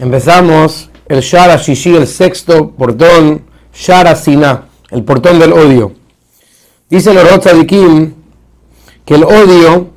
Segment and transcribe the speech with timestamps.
[0.00, 3.42] Empezamos el Shara Shishi, el sexto portón,
[3.74, 5.92] Shara Sina, el portón del odio.
[6.88, 8.14] Dice el Kim
[9.04, 9.90] que el odio,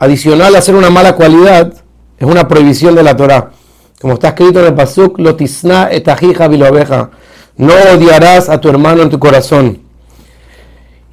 [0.00, 1.72] adicional a ser una mala cualidad,
[2.18, 3.52] es una prohibición de la Torah.
[4.00, 7.10] Como está escrito en el Pasuk, Lotisna etajija biloveja.
[7.56, 9.82] No odiarás a tu hermano en tu corazón.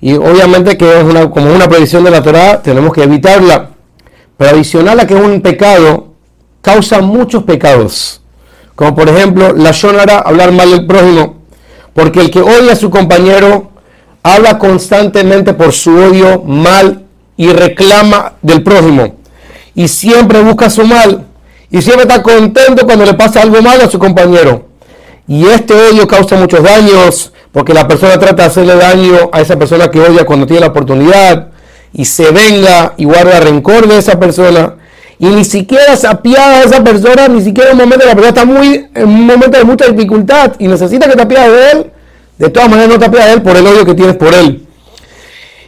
[0.01, 3.69] Y obviamente que es una, como una prohibición de la Torah, tenemos que evitarla.
[4.35, 6.08] Pero adicional a que es un pecado,
[6.61, 8.21] causa muchos pecados.
[8.75, 11.35] Como por ejemplo, la shonara, hablar mal del prójimo.
[11.93, 13.71] Porque el que odia a su compañero
[14.23, 17.03] habla constantemente por su odio mal
[17.35, 19.15] y reclama del prójimo.
[19.75, 21.25] Y siempre busca su mal.
[21.69, 24.67] Y siempre está contento cuando le pasa algo malo a su compañero.
[25.27, 29.57] Y este odio causa muchos daños, porque la persona trata de hacerle daño a esa
[29.57, 31.49] persona que odia cuando tiene la oportunidad.
[31.93, 34.78] Y se venga y guarda rencor de esa persona
[35.19, 38.29] y ni siquiera se apiada a esa persona, ni siquiera en un momento la persona
[38.29, 41.91] está muy, en un momento de mucha dificultad y necesita que te apiades de él,
[42.37, 44.65] de todas maneras no te apiades de él por el odio que tienes por él.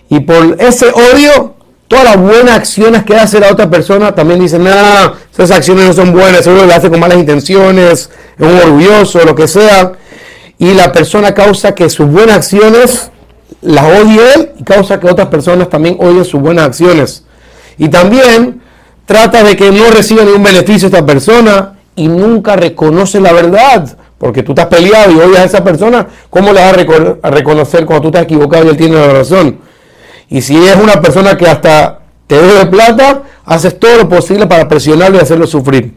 [0.10, 1.56] Y por ese odio,
[1.90, 5.94] todas las buenas acciones que hace la otra persona también dicen, nada, esas acciones no
[5.94, 9.92] son buenas, seguro lo hace con malas intenciones, es un orgulloso, lo que sea.
[10.60, 13.12] Y la persona causa que sus buenas acciones
[13.62, 17.26] las odie él y causa que otras personas también odien sus buenas acciones.
[17.78, 18.61] Y también
[19.06, 23.98] trata de que no reciba ningún beneficio esta persona y nunca reconoce la verdad.
[24.18, 26.74] Porque tú estás peleado y odias a esa persona, ¿cómo le vas
[27.24, 29.60] a, reconocer cuando tú estás equivocado y él tiene la razón?
[30.30, 34.68] Y si es una persona que hasta te debe plata, haces todo lo posible para
[34.68, 35.96] presionarlo y hacerlo sufrir.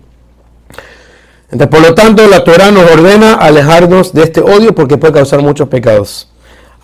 [1.51, 5.43] Entonces, por lo tanto, la Torah nos ordena alejarnos de este odio porque puede causar
[5.43, 6.33] muchos pecados.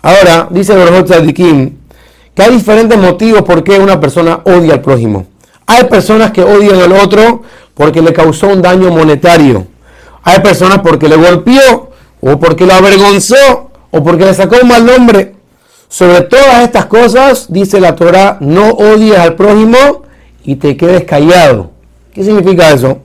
[0.01, 1.77] Ahora, dice el Tzadikim
[2.33, 5.25] que hay diferentes motivos por qué una persona odia al prójimo.
[5.71, 9.67] Hay personas que odian al otro porque le causó un daño monetario.
[10.21, 14.85] Hay personas porque le golpeó o porque lo avergonzó o porque le sacó un mal
[14.85, 15.33] nombre.
[15.87, 20.03] Sobre todas estas cosas, dice la Torah, no odies al prójimo
[20.43, 21.71] y te quedes callado.
[22.13, 22.99] ¿Qué significa eso?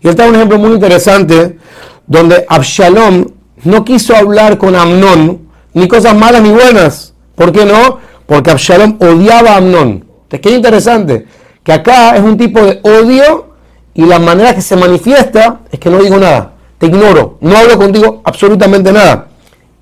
[0.00, 1.58] Y está un ejemplo muy interesante
[2.06, 3.26] donde Absalom
[3.64, 7.12] no quiso hablar con Amnón ni cosas malas ni buenas.
[7.34, 7.98] ¿Por qué no?
[8.26, 10.04] Porque Absalom odiaba a Amnón.
[10.28, 11.26] Qué interesante
[11.64, 13.54] que acá es un tipo de odio
[13.94, 17.78] y la manera que se manifiesta es que no digo nada, te ignoro, no hablo
[17.78, 19.28] contigo absolutamente nada.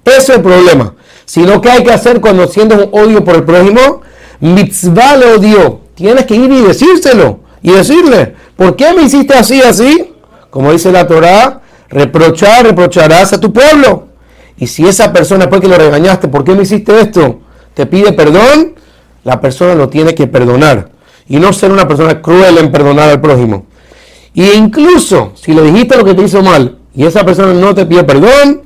[0.04, 0.94] Ese es el problema.
[1.24, 4.02] Sino que hay que hacer cuando sientes un odio por el prójimo,
[4.40, 5.80] mitzvah le odio.
[5.94, 10.14] Tienes que ir y decírselo y decirle, ¿por qué me hiciste así, así?
[10.50, 14.08] Como dice la Torah, reprochar, reprocharás a tu pueblo.
[14.56, 17.40] Y si esa persona, después que lo regañaste, ¿por qué me hiciste esto?
[17.74, 18.74] Te pide perdón,
[19.24, 20.91] la persona lo tiene que perdonar
[21.28, 23.66] y no ser una persona cruel en perdonar al prójimo.
[24.34, 27.86] E incluso si le dijiste lo que te hizo mal y esa persona no te
[27.86, 28.62] pide perdón,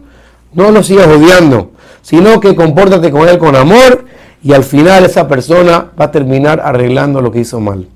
[0.52, 1.72] no lo sigas odiando,
[2.02, 4.04] sino que compórtate con él con amor
[4.42, 7.88] y al final esa persona va a terminar arreglando lo que hizo mal.